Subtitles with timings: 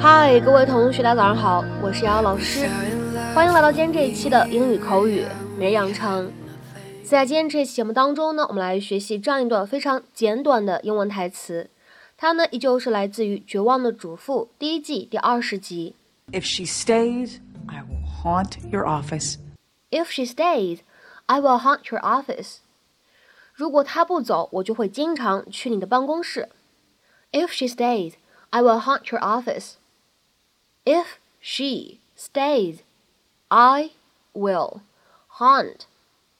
[0.00, 2.66] 嗨，各位同学，大家早上好，我是瑶瑶老师，
[3.34, 5.26] 欢迎来到今天这一期的英语口语
[5.58, 6.32] 每日养成。
[7.04, 11.68] 在今天这期节目当中呢，我们来学习这样一段非常简短的英文台词，
[12.16, 15.94] 它呢依旧是来自于《绝望的主妇》第一季第二十集。
[16.32, 19.34] If she stays, I will haunt your office.
[19.90, 20.78] If she stays,
[21.26, 22.60] I will haunt your office.
[23.52, 26.48] 如果她不走，我就会经常去你的办公室。
[27.32, 28.14] If she stays,
[28.48, 29.74] I will haunt your office.
[30.89, 32.79] If she stays,
[33.49, 33.91] I
[34.33, 34.81] will
[35.37, 35.81] haunt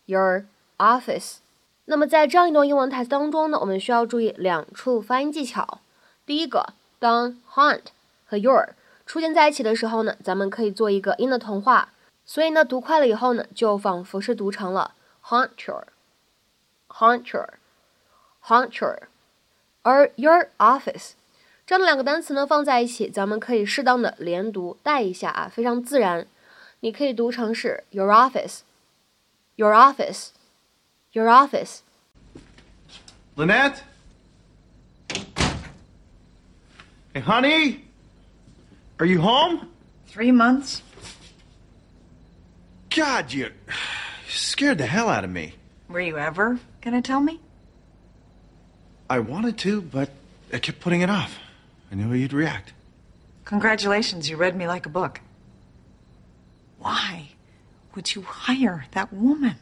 [0.05, 0.45] your
[0.77, 1.37] office.
[1.85, 5.79] 那么在这样一段英文台词当中呢，我们需要注意两处发音技巧。
[6.25, 7.83] 第一个，当 haunt
[8.25, 8.69] 和 your
[9.05, 11.93] 出现在一起的时候呢，咱们可以做一个音的同化，
[12.25, 19.03] 所以呢，读快了以后呢，就仿佛是读成了 haunt your，haunt your，haunt your。
[19.83, 21.11] 而 your office
[21.69, 26.27] 这样的两个单词呢放在一起，咱们可以适当的连读带一下啊，非常自然。
[26.81, 33.77] 你可以读成是 your office，your office，your office。Lynette?
[37.13, 37.79] Hey, honey?
[38.97, 39.67] Are you home?
[40.07, 40.81] Three months?
[42.89, 43.51] God, you
[44.29, 45.53] scared the hell out of me.
[45.89, 47.39] Were you ever gonna tell me?
[49.09, 50.09] I wanted to, but
[50.53, 51.37] I kept putting it off.
[51.90, 52.72] I knew how you'd react.
[53.44, 55.20] Congratulations, you read me like a book.
[56.78, 57.30] Why
[57.94, 59.56] would you hire that woman?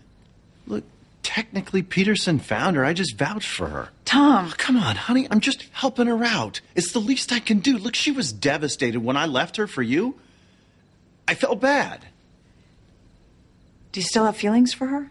[0.66, 0.84] Look,
[1.22, 2.84] technically Peterson found her.
[2.84, 3.88] I just vouched for her.
[4.04, 5.26] Tom, Oh, come on, honey.
[5.30, 6.60] I'm just helping her out.
[6.74, 7.78] It's the least I can do.
[7.78, 10.16] Look, she was devastated when I left her for you.
[11.26, 12.06] I felt bad.
[13.92, 15.10] do you still have feelings for her?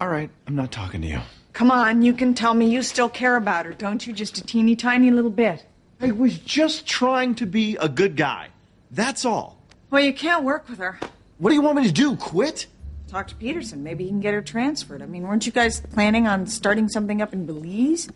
[0.00, 1.20] All right, I'm not talking to you.
[1.54, 4.12] Come on, you can tell me you still care about her, don't you?
[4.12, 5.64] Just a teeny tiny little bit.
[6.00, 8.48] I was just trying to be a good guy.
[8.90, 9.56] That's all.
[9.88, 10.98] Well, you can't work with her.
[11.38, 12.16] What do you want me to do?
[12.16, 12.66] Quit?
[13.06, 13.84] Talk to Peterson.
[13.84, 15.00] Maybe he can get her transferred.
[15.00, 18.08] I mean, weren't you guys planning on starting something up in Belize?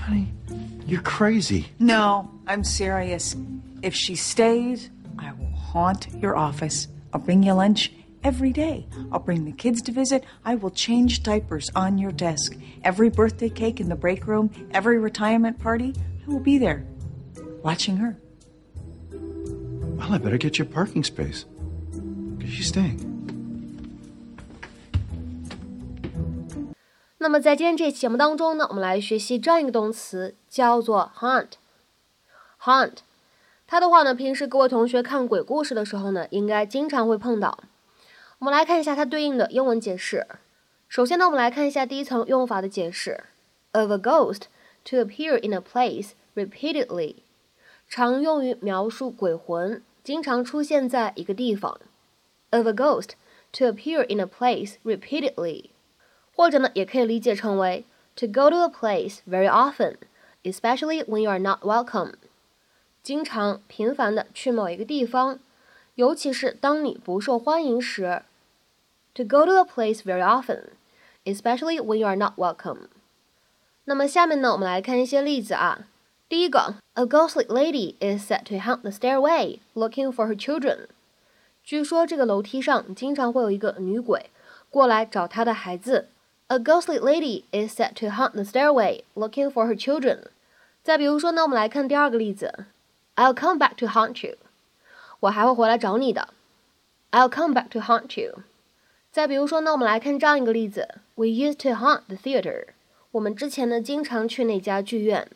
[0.00, 0.32] Honey,
[0.84, 1.68] you're crazy.
[1.78, 3.36] No, I'm serious.
[3.82, 6.88] If she stays, I will haunt your office.
[7.12, 7.92] I'll bring you lunch
[8.23, 8.87] every day.
[9.11, 10.23] I'll bring the kids to visit.
[10.43, 12.55] I will change diapers on your desk.
[12.83, 15.93] Every birthday cake in the break room, every retirement party,
[16.27, 16.85] I will be there,
[17.63, 18.17] watching her.
[19.97, 21.45] Well, I better get you a parking space.
[22.37, 22.99] Because she's staying.
[27.17, 32.97] 那么在今天这期节目当中呢，我们来学习这样一个动词，叫做 haunt。haunt，
[33.65, 37.63] 它的话呢，平时各位同学看鬼故事的时候呢，应该经常会碰到。
[38.40, 40.26] 我们来看一下它对应的英文解释。
[40.88, 43.24] 首先呢，我们来看一下第一层用法的解释
[43.72, 44.44] ：of a ghost
[44.86, 47.16] to appear in a place repeatedly，
[47.86, 51.78] 常用于描述鬼魂经常出现在一个地方。
[52.48, 53.10] of a ghost
[53.52, 55.66] to appear in a place repeatedly。
[56.34, 57.84] 或者呢，也可以理解成为
[58.16, 59.96] to go to a place very often,
[60.44, 62.14] especially when you are not welcome。
[63.02, 65.38] 经常、频繁的去某一个地方，
[65.96, 68.22] 尤其是当你不受欢迎时。
[69.15, 70.71] To go to a place very often,
[71.23, 72.89] especially when you are not welcome。
[73.85, 75.87] 那么下面呢，我们来看一些例子啊。
[76.27, 80.87] 第一个，A ghostly lady is said to haunt the stairway looking for her children。
[81.63, 84.29] 据说这个楼梯上经常会有一个女鬼
[84.69, 86.09] 过来找她的孩子。
[86.47, 90.25] A ghostly lady is said to haunt the stairway looking for her children。
[90.83, 92.65] 再比如说呢，我们来看第二个例子，
[93.15, 94.35] I'll come back to haunt you。
[95.21, 96.29] 我还会回来找你的。
[97.11, 98.43] I'll come back to haunt you。
[99.12, 102.66] 再比如说呢，我们来看这样一个例子，We used to haunt the theater。
[103.10, 105.28] 我们之前呢经常去那家剧院。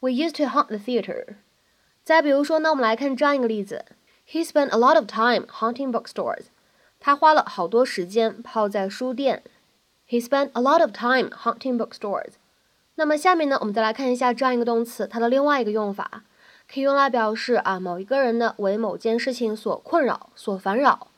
[0.00, 1.36] We used to haunt the theater。
[2.02, 3.84] 再比如说呢，我们来看这样一个例子
[4.28, 6.46] ，He spent a lot of time haunting bookstores。
[6.98, 9.44] 他花了好多时间泡在书店。
[10.08, 12.32] He spent a lot of time haunting bookstores。
[12.96, 16.24] 那么下面呢，我们再来看一下这样一个动词，它的另外一个用法，
[16.68, 21.08] 可以用来表示啊某一个人呢为某件事情所困扰、所烦扰。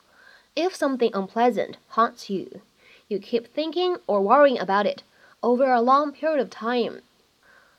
[0.56, 2.62] If something unpleasant haunts you,
[3.08, 5.02] you keep thinking or worrying about it
[5.42, 7.02] over a long period of time。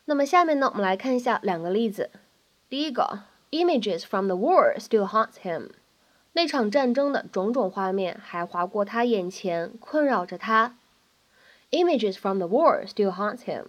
[0.06, 2.10] 那么下面呢，我们来看一下两个例子。
[2.68, 3.20] 第一个，
[3.52, 5.70] Images from the war still haunts him。
[6.32, 10.76] 那场战争的种种画面还划过他眼前，困扰着他。
[11.70, 13.66] Images from the war still haunts him。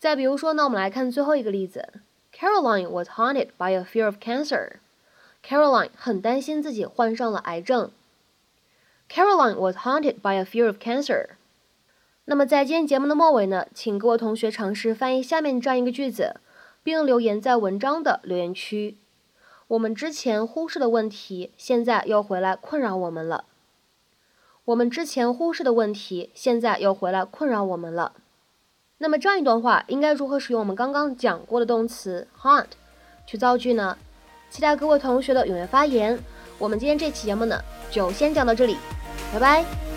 [0.00, 1.88] 再比如说呢，我们来看最后一个例子，
[2.34, 7.92] Caroline was haunted by a fear of cancer。Caroline 很担心自己患上了癌症。
[9.13, 11.35] Caroline was haunted by a fear of cancer。
[12.25, 16.37] 那么在今天节目的末尾呢，请各位同学尝试翻译下面这样一个句子，
[16.81, 18.97] 并留言在文章的留言区。
[19.67, 23.45] 我们之前忽视的问题，现在又回来困扰我们了。
[24.65, 28.13] 我们之前忽视的问题，现在又回来困扰我们了。
[28.97, 32.65] 那么这样一段话，应该如何使用我们刚刚讲过的动词 haunt
[33.27, 33.95] 去造句呢？
[34.49, 36.17] 期待各位同学的踊跃发言。
[36.57, 37.59] 我们今天这期节目呢，
[37.91, 38.77] 就先讲到这里，
[39.33, 39.92] 拜拜。